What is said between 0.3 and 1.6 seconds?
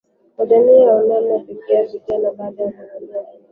kwa jamii na kwa namna ya